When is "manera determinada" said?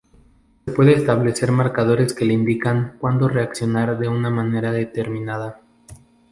4.31-5.61